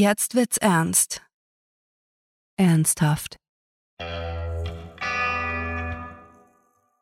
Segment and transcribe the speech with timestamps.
[0.00, 1.22] jetzt wird's ernst.
[2.56, 3.36] Ernsthaft.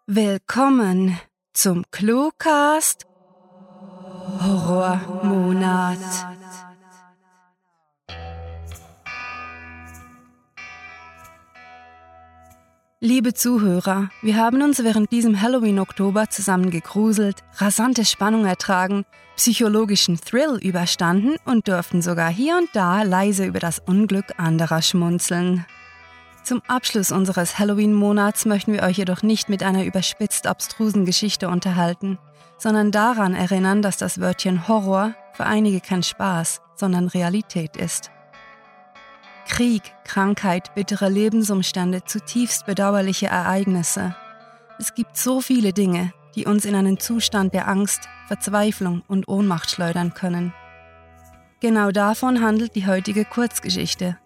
[0.07, 1.19] Willkommen
[1.53, 3.07] zum Cluecast
[4.41, 6.38] Horrormonat.
[13.01, 19.05] Liebe Zuhörer, wir haben uns während diesem Halloween-Oktober zusammen gegruselt, rasante Spannung ertragen,
[19.37, 25.65] psychologischen Thrill überstanden und durften sogar hier und da leise über das Unglück anderer schmunzeln.
[26.43, 32.19] Zum Abschluss unseres Halloween-Monats möchten wir euch jedoch nicht mit einer überspitzt abstrusen Geschichte unterhalten,
[32.57, 38.11] sondern daran erinnern, dass das Wörtchen Horror für einige kein Spaß, sondern Realität ist.
[39.49, 44.15] Krieg, Krankheit, bittere Lebensumstände, zutiefst bedauerliche Ereignisse.
[44.79, 49.71] Es gibt so viele Dinge, die uns in einen Zustand der Angst, Verzweiflung und Ohnmacht
[49.71, 50.53] schleudern können.
[51.61, 54.17] Genau davon handelt die heutige Kurzgeschichte.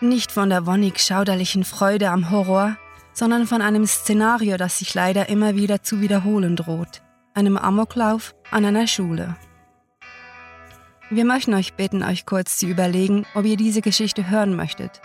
[0.00, 2.76] Nicht von der wonnig schauderlichen Freude am Horror,
[3.12, 7.02] sondern von einem Szenario, das sich leider immer wieder zu wiederholen droht.
[7.34, 9.36] Einem Amoklauf an einer Schule.
[11.12, 15.02] Wir möchten euch bitten, euch kurz zu überlegen, ob ihr diese Geschichte hören möchtet.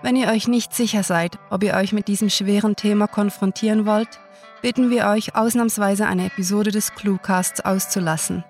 [0.00, 4.20] Wenn ihr euch nicht sicher seid, ob ihr euch mit diesem schweren Thema konfrontieren wollt,
[4.62, 8.44] bitten wir euch ausnahmsweise eine Episode des Cluecasts auszulassen.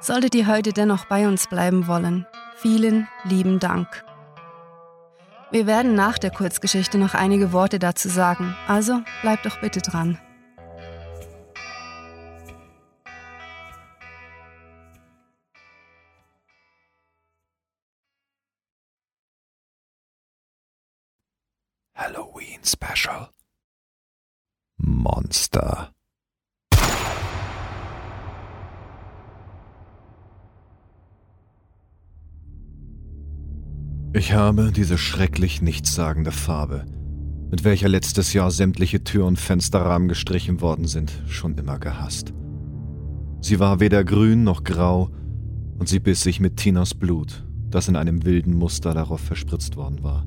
[0.00, 4.04] Solltet ihr heute dennoch bei uns bleiben wollen, vielen lieben Dank.
[5.52, 10.18] Wir werden nach der Kurzgeschichte noch einige Worte dazu sagen, also bleibt doch bitte dran.
[22.66, 23.28] Special.
[24.78, 25.92] Monster.
[34.14, 36.86] Ich habe diese schrecklich nichtssagende Farbe,
[37.50, 42.32] mit welcher letztes Jahr sämtliche Tür- und Fensterrahmen gestrichen worden sind, schon immer gehasst.
[43.42, 45.10] Sie war weder grün noch grau
[45.78, 50.02] und sie biss sich mit Tinas Blut, das in einem wilden Muster darauf verspritzt worden
[50.02, 50.26] war.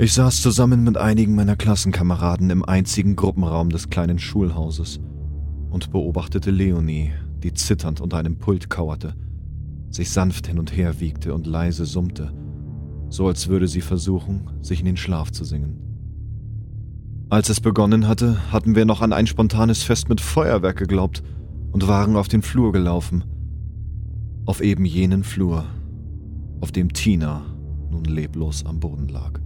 [0.00, 4.98] Ich saß zusammen mit einigen meiner Klassenkameraden im einzigen Gruppenraum des kleinen Schulhauses
[5.68, 7.12] und beobachtete Leonie,
[7.42, 9.14] die zitternd unter einem Pult kauerte,
[9.90, 12.32] sich sanft hin und her wiegte und leise summte,
[13.10, 15.76] so als würde sie versuchen, sich in den Schlaf zu singen.
[17.28, 21.22] Als es begonnen hatte, hatten wir noch an ein spontanes Fest mit Feuerwerk geglaubt
[21.72, 23.24] und waren auf den Flur gelaufen.
[24.46, 25.66] Auf eben jenen Flur,
[26.62, 27.42] auf dem Tina
[27.90, 29.40] nun leblos am Boden lag.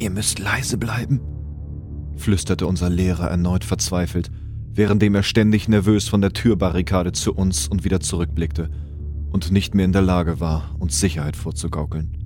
[0.00, 1.20] Ihr müsst leise bleiben,
[2.16, 4.30] flüsterte unser Lehrer erneut verzweifelt,
[4.72, 8.70] währenddem er ständig nervös von der Türbarrikade zu uns und wieder zurückblickte
[9.32, 12.16] und nicht mehr in der Lage war, uns Sicherheit vorzugaukeln.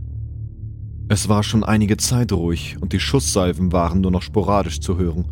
[1.08, 5.28] Es war schon einige Zeit ruhig und die Schusssalven waren nur noch sporadisch zu hören.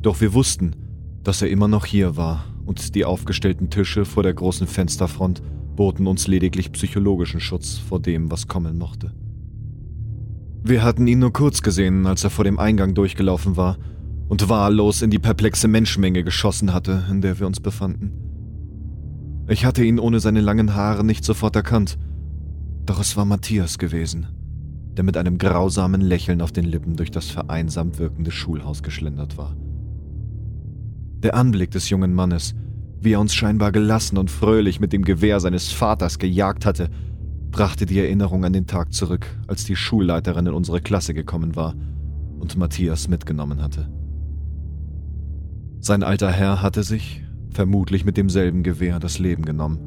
[0.00, 0.76] Doch wir wussten,
[1.24, 5.42] dass er immer noch hier war und die aufgestellten Tische vor der großen Fensterfront
[5.74, 9.12] boten uns lediglich psychologischen Schutz vor dem, was kommen mochte.
[10.66, 13.76] Wir hatten ihn nur kurz gesehen, als er vor dem Eingang durchgelaufen war
[14.28, 18.12] und wahllos in die perplexe Menschenmenge geschossen hatte, in der wir uns befanden.
[19.46, 21.98] Ich hatte ihn ohne seine langen Haare nicht sofort erkannt,
[22.86, 24.26] doch es war Matthias gewesen,
[24.96, 29.54] der mit einem grausamen Lächeln auf den Lippen durch das vereinsamt wirkende Schulhaus geschlendert war.
[31.18, 32.54] Der Anblick des jungen Mannes,
[33.00, 36.88] wie er uns scheinbar gelassen und fröhlich mit dem Gewehr seines Vaters gejagt hatte,
[37.54, 41.76] brachte die Erinnerung an den Tag zurück, als die Schulleiterin in unsere Klasse gekommen war
[42.40, 43.88] und Matthias mitgenommen hatte.
[45.78, 49.78] Sein alter Herr hatte sich, vermutlich mit demselben Gewehr, das Leben genommen,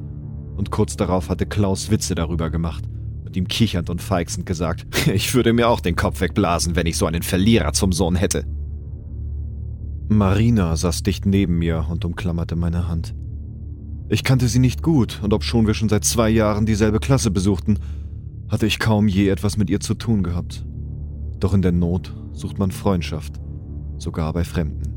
[0.56, 2.86] und kurz darauf hatte Klaus Witze darüber gemacht
[3.26, 6.96] und ihm kichernd und feixend gesagt, ich würde mir auch den Kopf wegblasen, wenn ich
[6.96, 8.46] so einen Verlierer zum Sohn hätte.
[10.08, 13.14] Marina saß dicht neben mir und umklammerte meine Hand.
[14.10, 17.80] Ich kannte sie nicht gut, und obschon wir schon seit zwei Jahren dieselbe Klasse besuchten,
[18.48, 20.66] hatte ich kaum je etwas mit ihr zu tun gehabt.
[21.40, 23.42] Doch in der Not sucht man Freundschaft,
[23.98, 24.94] sogar bei Fremden.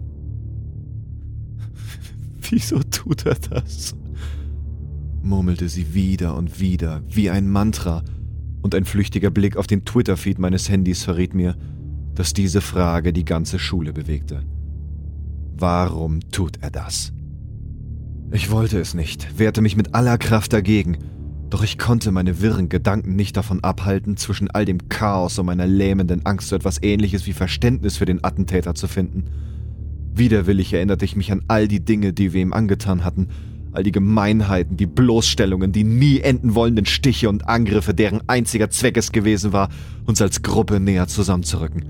[2.50, 3.96] Wieso tut er das?
[5.22, 8.02] murmelte sie wieder und wieder, wie ein Mantra,
[8.62, 11.56] und ein flüchtiger Blick auf den Twitter-Feed meines Handys verriet mir,
[12.14, 14.44] dass diese Frage die ganze Schule bewegte.
[15.56, 17.12] Warum tut er das?
[18.32, 20.98] Ich wollte es nicht, wehrte mich mit aller Kraft dagegen,
[21.50, 25.66] doch ich konnte meine wirren Gedanken nicht davon abhalten, zwischen all dem Chaos und meiner
[25.66, 29.24] lähmenden Angst so etwas ähnliches wie Verständnis für den Attentäter zu finden.
[30.14, 33.26] Widerwillig erinnerte ich mich an all die Dinge, die wir ihm angetan hatten,
[33.72, 38.96] all die Gemeinheiten, die Bloßstellungen, die nie enden wollenden Stiche und Angriffe, deren einziger Zweck
[38.96, 39.70] es gewesen war,
[40.06, 41.84] uns als Gruppe näher zusammenzurücken.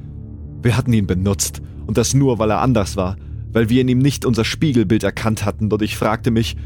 [0.62, 3.16] Wir hatten ihn benutzt, und das nur, weil er anders war,
[3.52, 6.56] weil wir in ihm nicht unser Spiegelbild erkannt hatten, und ich fragte mich,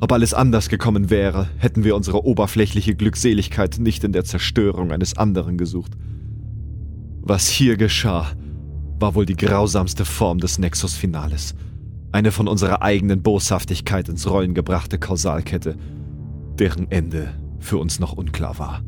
[0.00, 5.16] ob alles anders gekommen wäre, hätten wir unsere oberflächliche Glückseligkeit nicht in der Zerstörung eines
[5.16, 5.92] anderen gesucht.
[7.22, 8.26] Was hier geschah,
[8.98, 11.54] war wohl die grausamste Form des Nexus Finales.
[12.12, 15.76] Eine von unserer eigenen Boshaftigkeit ins Rollen gebrachte Kausalkette,
[16.58, 18.82] deren Ende für uns noch unklar war.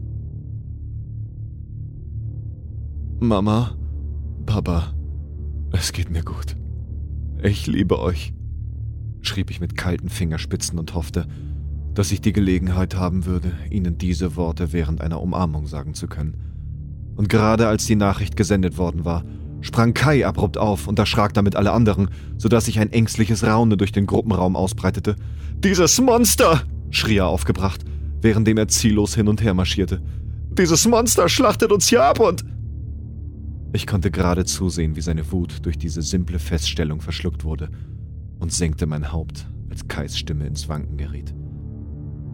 [3.20, 3.75] Mama,
[4.44, 4.93] Papa,
[5.73, 6.56] es geht mir gut.
[7.46, 8.32] Ich liebe euch,
[9.22, 11.28] schrieb ich mit kalten Fingerspitzen und hoffte,
[11.94, 16.37] dass ich die Gelegenheit haben würde, ihnen diese Worte während einer Umarmung sagen zu können.
[17.14, 19.22] Und gerade als die Nachricht gesendet worden war,
[19.60, 23.92] sprang Kai abrupt auf und erschrak damit alle anderen, sodass sich ein ängstliches Raunen durch
[23.92, 25.14] den Gruppenraum ausbreitete.
[25.62, 26.64] Dieses Monster!
[26.90, 27.84] schrie er aufgebracht,
[28.22, 30.02] währenddem er ziellos hin und her marschierte.
[30.50, 32.44] Dieses Monster schlachtet uns hier ab und.
[33.76, 37.69] Ich konnte gerade zusehen, wie seine Wut durch diese simple Feststellung verschluckt wurde
[38.38, 41.34] und senkte mein Haupt, als Kais Stimme ins Wanken geriet.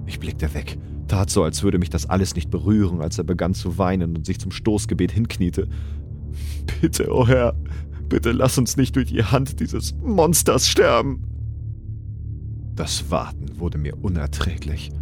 [0.07, 0.79] Ich blickte weg,
[1.09, 4.25] tat so, als würde mich das alles nicht berühren, als er begann zu weinen und
[4.25, 5.67] sich zum Stoßgebet hinkniete.
[6.81, 7.57] Bitte, o oh Herr,
[8.09, 11.25] bitte lass uns nicht durch die Hand dieses Monsters sterben.
[12.77, 14.93] Das Warten wurde mir unerträglich,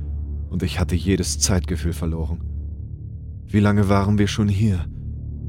[0.49, 2.41] und ich hatte jedes Zeitgefühl verloren.
[3.47, 4.87] Wie lange waren wir schon hier?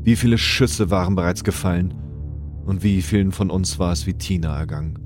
[0.04, 1.94] Wie viele Schüsse waren bereits gefallen?
[2.66, 5.00] Und wie vielen von uns war es wie Tina ergangen?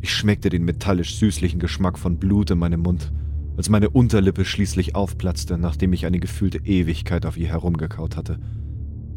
[0.00, 3.12] Ich schmeckte den metallisch süßlichen Geschmack von Blut in meinem Mund,
[3.56, 8.38] als meine Unterlippe schließlich aufplatzte, nachdem ich eine gefühlte Ewigkeit auf ihr herumgekaut hatte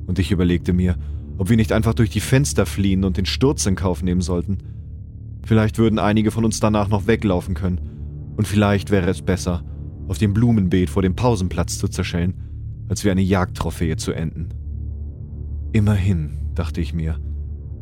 [0.08, 0.96] und ich überlegte mir,
[1.38, 4.58] ob wir nicht einfach durch die Fenster fliehen und den Sturz in Kauf nehmen sollten.
[5.44, 7.82] Vielleicht würden einige von uns danach noch weglaufen können,
[8.36, 9.64] und vielleicht wäre es besser,
[10.08, 12.36] auf dem Blumenbeet vor dem Pausenplatz zu zerschellen,
[12.88, 14.50] als wie eine Jagdtrophäe zu enden.
[15.74, 17.20] Immerhin, dachte ich mir,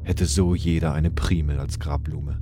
[0.04, 2.40] hätte so jeder eine Primel als Grabblume.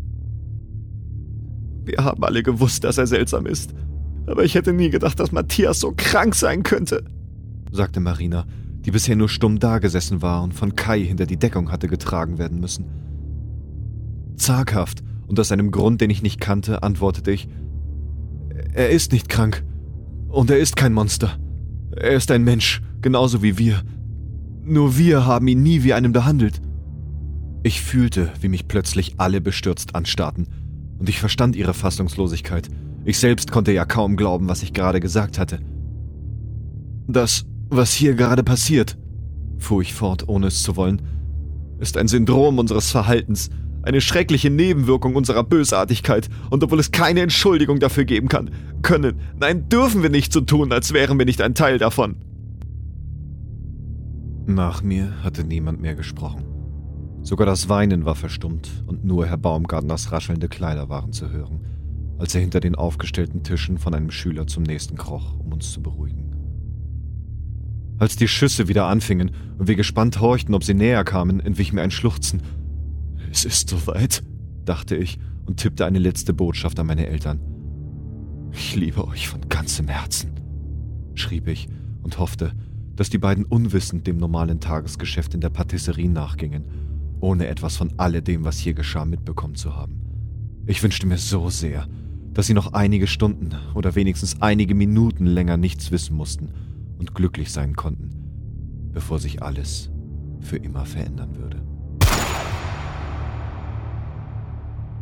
[1.86, 3.74] Wir haben alle gewusst, dass er seltsam ist,
[4.26, 7.04] aber ich hätte nie gedacht, dass Matthias so krank sein könnte,
[7.72, 8.46] sagte Marina,
[8.86, 12.60] die bisher nur stumm dagesessen war und von Kai hinter die Deckung hatte getragen werden
[12.60, 12.86] müssen.
[14.36, 17.48] Zaghaft und aus einem Grund, den ich nicht kannte, antwortete ich,
[18.74, 19.64] er ist nicht krank
[20.30, 21.38] und er ist kein Monster.
[21.96, 23.82] Er ist ein Mensch, genauso wie wir.
[24.64, 26.62] Nur wir haben ihn nie wie einem behandelt.
[27.64, 30.48] Ich fühlte, wie mich plötzlich alle bestürzt anstarrten,
[31.00, 32.70] und ich verstand ihre Fassungslosigkeit.
[33.06, 35.60] Ich selbst konnte ja kaum glauben, was ich gerade gesagt hatte.
[37.08, 37.46] Das
[37.76, 38.98] was hier gerade passiert,
[39.58, 41.02] fuhr ich fort, ohne es zu wollen,
[41.80, 43.50] ist ein Syndrom unseres Verhaltens,
[43.84, 48.50] eine schreckliche Nebenwirkung unserer Bösartigkeit, und obwohl es keine Entschuldigung dafür geben kann,
[48.82, 52.16] können, nein, dürfen wir nicht so tun, als wären wir nicht ein Teil davon.
[54.46, 56.44] Nach mir hatte niemand mehr gesprochen.
[57.22, 61.66] Sogar das Weinen war verstummt und nur Herr Baumgartners raschelnde Kleider waren zu hören,
[62.18, 65.82] als er hinter den aufgestellten Tischen von einem Schüler zum nächsten kroch, um uns zu
[65.82, 66.32] beruhigen.
[67.98, 71.82] Als die Schüsse wieder anfingen und wir gespannt horchten, ob sie näher kamen, entwich mir
[71.82, 72.42] ein Schluchzen.
[73.34, 74.22] Es ist soweit,
[74.64, 77.40] dachte ich und tippte eine letzte Botschaft an meine Eltern.
[78.52, 80.34] Ich liebe euch von ganzem Herzen,
[81.16, 81.68] schrieb ich
[82.04, 82.54] und hoffte,
[82.96, 86.66] dass die beiden unwissend dem normalen Tagesgeschäft in der Patisserie nachgingen,
[87.22, 90.00] ohne etwas von alledem, was hier geschah, mitbekommen zu haben.
[90.68, 91.88] Ich wünschte mir so sehr,
[92.36, 96.50] dass sie noch einige Stunden oder wenigstens einige Minuten länger nichts wissen mussten
[97.00, 98.12] und glücklich sein konnten,
[98.94, 99.90] bevor sich alles
[100.40, 101.73] für immer verändern würde.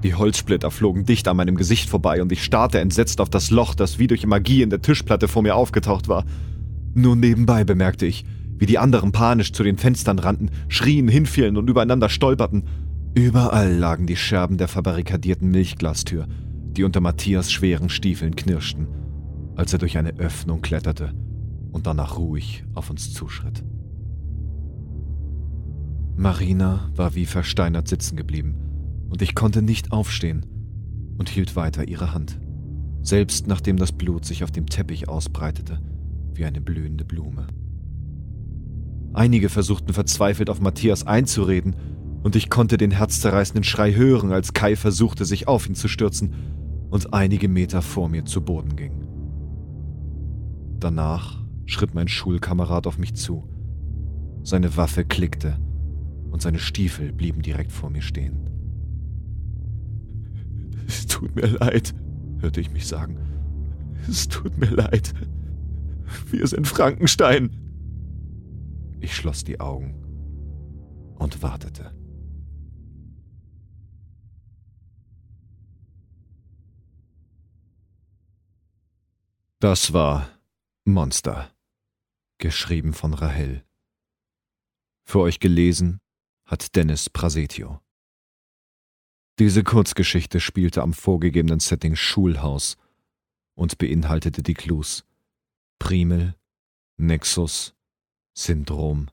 [0.03, 3.75] Die Holzsplitter flogen dicht an meinem Gesicht vorbei und ich starrte entsetzt auf das Loch,
[3.75, 6.25] das wie durch Magie in der Tischplatte vor mir aufgetaucht war.
[6.93, 8.25] Nur nebenbei bemerkte ich,
[8.57, 12.63] wie die anderen panisch zu den Fenstern rannten, schrien, hinfielen und übereinander stolperten.
[13.13, 16.27] Überall lagen die Scherben der verbarrikadierten Milchglastür,
[16.71, 18.87] die unter Matthias schweren Stiefeln knirschten,
[19.55, 21.13] als er durch eine Öffnung kletterte
[21.71, 23.63] und danach ruhig auf uns zuschritt.
[26.15, 28.70] Marina war wie versteinert sitzen geblieben,
[29.11, 30.45] und ich konnte nicht aufstehen
[31.17, 32.39] und hielt weiter ihre Hand,
[33.01, 35.81] selbst nachdem das Blut sich auf dem Teppich ausbreitete,
[36.33, 37.47] wie eine blühende Blume.
[39.13, 41.75] Einige versuchten verzweifelt auf Matthias einzureden,
[42.23, 46.33] und ich konnte den herzzerreißenden Schrei hören, als Kai versuchte, sich auf ihn zu stürzen
[46.91, 49.07] und einige Meter vor mir zu Boden ging.
[50.79, 53.49] Danach schritt mein Schulkamerad auf mich zu.
[54.43, 55.57] Seine Waffe klickte
[56.29, 58.50] und seine Stiefel blieben direkt vor mir stehen.
[60.91, 61.95] Es tut mir leid,
[62.39, 63.17] hörte ich mich sagen.
[64.09, 65.13] Es tut mir leid.
[66.29, 67.49] Wir sind Frankenstein.
[68.99, 69.95] Ich schloss die Augen
[71.17, 71.95] und wartete.
[79.61, 80.27] Das war
[80.83, 81.51] Monster,
[82.37, 83.63] geschrieben von Rahel.
[85.05, 86.01] Für euch gelesen
[86.43, 87.79] hat Dennis Prasetio.
[89.41, 92.77] Diese Kurzgeschichte spielte am vorgegebenen Setting Schulhaus
[93.55, 95.03] und beinhaltete die Clues
[95.79, 96.35] Primel,
[96.97, 97.73] Nexus,
[98.37, 99.09] Syndrom,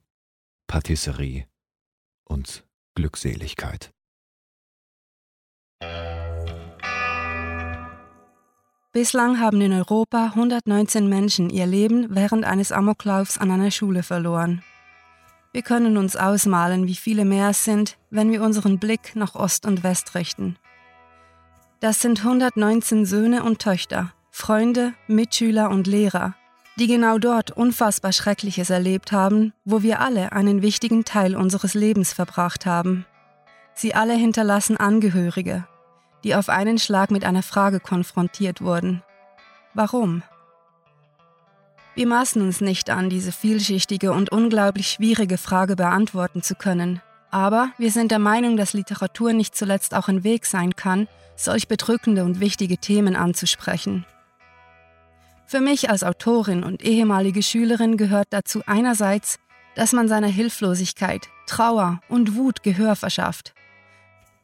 [0.67, 1.47] Patisserie
[2.25, 3.91] und Glückseligkeit.
[8.91, 14.61] Bislang haben in Europa 119 Menschen ihr Leben während eines Amoklaufs an einer Schule verloren.
[15.51, 19.65] Wir können uns ausmalen, wie viele mehr es sind, wenn wir unseren Blick nach Ost
[19.65, 20.57] und West richten.
[21.79, 26.35] Das sind 119 Söhne und Töchter, Freunde, Mitschüler und Lehrer,
[26.77, 32.13] die genau dort unfassbar Schreckliches erlebt haben, wo wir alle einen wichtigen Teil unseres Lebens
[32.13, 33.05] verbracht haben.
[33.73, 35.67] Sie alle hinterlassen Angehörige,
[36.23, 39.01] die auf einen Schlag mit einer Frage konfrontiert wurden.
[39.73, 40.21] Warum?
[41.95, 47.71] Wir maßen uns nicht an, diese vielschichtige und unglaublich schwierige Frage beantworten zu können, aber
[47.77, 52.23] wir sind der Meinung, dass Literatur nicht zuletzt auch ein Weg sein kann, solch bedrückende
[52.23, 54.05] und wichtige Themen anzusprechen.
[55.45, 59.39] Für mich als Autorin und ehemalige Schülerin gehört dazu einerseits,
[59.75, 63.53] dass man seiner Hilflosigkeit, Trauer und Wut Gehör verschafft,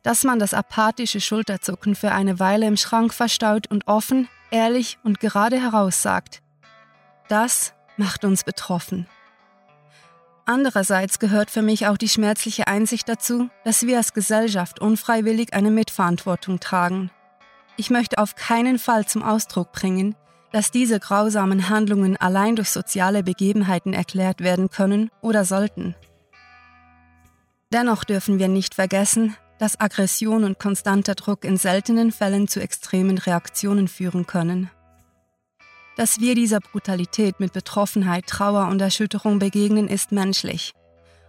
[0.01, 5.19] dass man das apathische Schulterzucken für eine Weile im Schrank verstaut und offen, ehrlich und
[5.19, 6.41] gerade heraus sagt,
[7.27, 9.07] das macht uns betroffen.
[10.45, 15.71] Andererseits gehört für mich auch die schmerzliche Einsicht dazu, dass wir als Gesellschaft unfreiwillig eine
[15.71, 17.09] Mitverantwortung tragen.
[17.77, 20.15] Ich möchte auf keinen Fall zum Ausdruck bringen,
[20.51, 25.95] dass diese grausamen Handlungen allein durch soziale Begebenheiten erklärt werden können oder sollten.
[27.73, 33.17] Dennoch dürfen wir nicht vergessen, dass Aggression und konstanter Druck in seltenen Fällen zu extremen
[33.17, 34.69] Reaktionen führen können.
[35.95, 40.71] Dass wir dieser Brutalität mit Betroffenheit, Trauer und Erschütterung begegnen, ist menschlich.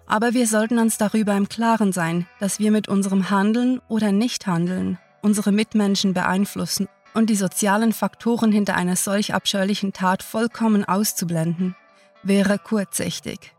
[0.07, 4.99] Aber wir sollten uns darüber im Klaren sein, dass wir mit unserem Handeln oder Nichthandeln
[5.23, 11.75] unsere Mitmenschen beeinflussen und die sozialen Faktoren hinter einer solch abscheulichen Tat vollkommen auszublenden,
[12.23, 13.55] wäre kurzsichtig.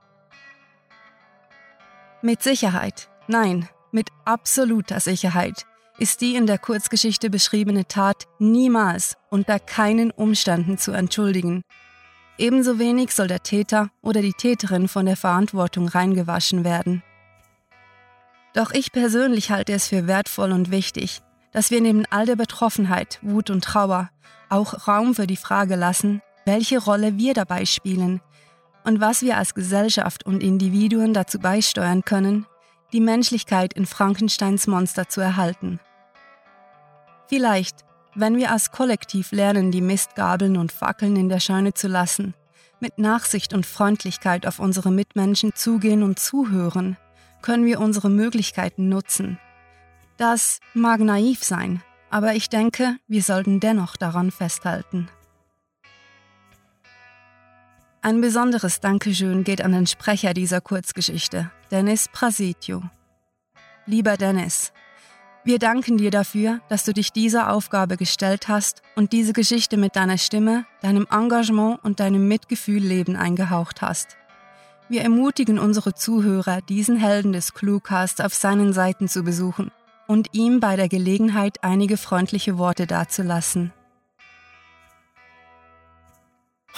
[2.22, 5.66] Mit Sicherheit, nein, mit absoluter Sicherheit
[6.00, 11.64] ist die in der Kurzgeschichte beschriebene Tat niemals unter keinen Umständen zu entschuldigen.
[12.38, 17.02] Ebenso wenig soll der Täter oder die Täterin von der Verantwortung reingewaschen werden.
[18.54, 23.20] Doch ich persönlich halte es für wertvoll und wichtig, dass wir neben all der Betroffenheit,
[23.22, 24.10] Wut und Trauer
[24.50, 28.22] auch Raum für die Frage lassen, welche Rolle wir dabei spielen
[28.84, 32.46] und was wir als Gesellschaft und Individuen dazu beisteuern können,
[32.94, 35.80] die Menschlichkeit in Frankensteins Monster zu erhalten.
[37.28, 42.34] Vielleicht, wenn wir als Kollektiv lernen, die Mistgabeln und Fackeln in der Scheune zu lassen,
[42.80, 46.98] mit Nachsicht und Freundlichkeit auf unsere Mitmenschen zugehen und zuhören,
[47.42, 49.40] können wir unsere Möglichkeiten nutzen.
[50.18, 55.10] Das mag naiv sein, aber ich denke, wir sollten dennoch daran festhalten.
[58.02, 62.84] Ein besonderes Dankeschön geht an den Sprecher dieser Kurzgeschichte, Dennis Prasitio.
[63.86, 64.72] Lieber Dennis,
[65.44, 69.96] wir danken dir dafür, dass du dich dieser Aufgabe gestellt hast und diese Geschichte mit
[69.96, 74.18] deiner Stimme, deinem Engagement und deinem Mitgefühl Leben eingehaucht hast.
[74.90, 79.72] Wir ermutigen unsere Zuhörer, diesen Helden des Cluecast auf seinen Seiten zu besuchen
[80.06, 83.74] und ihm bei der Gelegenheit einige freundliche Worte dazulassen.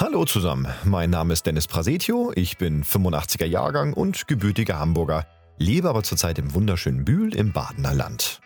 [0.02, 5.28] Hallo zusammen, mein Name ist Dennis Prasetio, ich bin 85er Jahrgang und gebürtiger Hamburger,
[5.58, 8.40] lebe aber zurzeit im wunderschönen Bühl im Badener Land.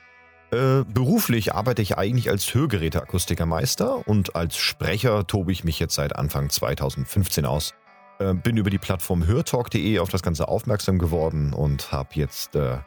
[0.50, 6.16] Äh, beruflich arbeite ich eigentlich als Hörgeräteakustikermeister und als Sprecher tobe ich mich jetzt seit
[6.16, 7.76] Anfang 2015 aus.
[8.18, 12.78] Äh, bin über die Plattform hörtalk.de auf das Ganze aufmerksam geworden und habe jetzt äh,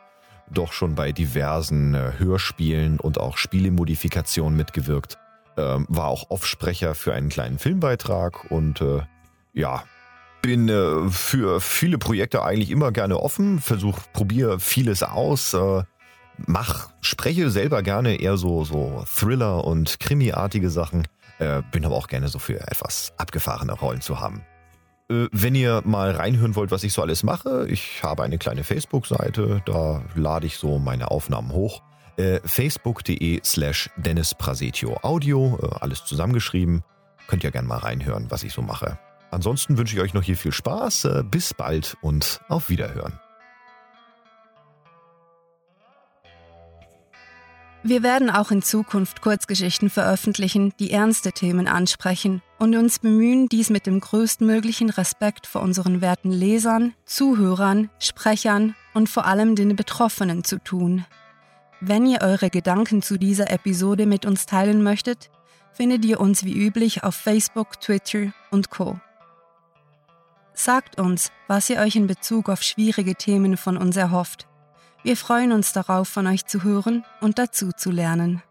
[0.51, 5.19] doch schon bei diversen äh, Hörspielen und auch Spielemodifikationen mitgewirkt.
[5.57, 9.01] Ähm, war auch Offsprecher für einen kleinen Filmbeitrag und äh,
[9.53, 9.85] ja,
[10.43, 15.55] bin äh, für viele Projekte eigentlich immer gerne offen, versuche, probiere vieles aus
[16.39, 21.09] mach, spreche selber gerne eher so, so Thriller- und Krimi-artige Sachen.
[21.39, 24.43] Äh, bin aber auch gerne so für etwas abgefahrene Rollen zu haben.
[25.11, 28.65] Äh, wenn ihr mal reinhören wollt, was ich so alles mache, ich habe eine kleine
[28.65, 31.83] Facebook-Seite, da lade ich so meine Aufnahmen hoch.
[32.17, 36.83] Äh, Facebook.de slash Dennis Prasetio Audio, äh, alles zusammengeschrieben.
[37.27, 38.99] Könnt ihr gerne mal reinhören, was ich so mache.
[39.31, 41.05] Ansonsten wünsche ich euch noch hier viel Spaß.
[41.05, 43.21] Äh, bis bald und auf Wiederhören.
[47.83, 53.71] Wir werden auch in Zukunft Kurzgeschichten veröffentlichen, die ernste Themen ansprechen und uns bemühen, dies
[53.71, 60.43] mit dem größtmöglichen Respekt vor unseren werten Lesern, Zuhörern, Sprechern und vor allem den Betroffenen
[60.43, 61.05] zu tun.
[61.81, 65.31] Wenn ihr eure Gedanken zu dieser Episode mit uns teilen möchtet,
[65.73, 68.99] findet ihr uns wie üblich auf Facebook, Twitter und Co.
[70.55, 74.47] Sagt uns, was ihr euch in Bezug auf schwierige Themen von uns erhofft
[75.07, 78.43] wir freuen uns darauf, von euch zu hören und dazu zu lernen.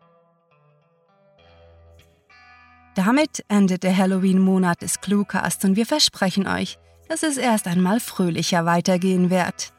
[2.96, 6.80] Damit endet der Halloween-Monat des Cluecast und wir versprechen euch,
[7.10, 9.74] dass es erst einmal fröhlicher weitergehen wird.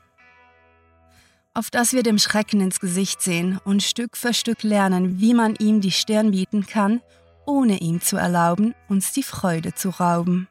[1.56, 5.54] Auf dass wir dem Schrecken ins Gesicht sehen und Stück für Stück lernen, wie man
[5.54, 7.00] ihm die Stirn bieten kann,
[7.46, 10.48] ohne ihm zu erlauben, uns die Freude zu rauben.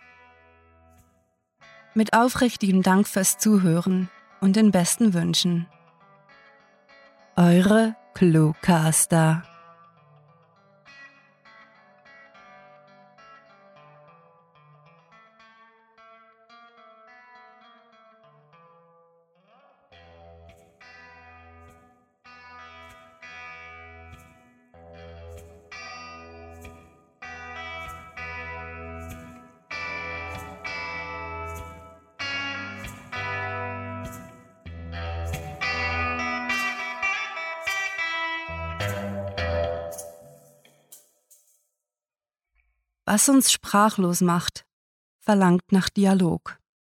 [1.94, 4.10] Mit aufrichtigem Dank fürs Zuhören
[4.42, 5.68] und den besten Wünschen.
[7.36, 9.44] Eure Cluecaster.
[43.16, 44.66] Was uns sprachlos macht,
[45.22, 46.60] verlangt nach Dialog.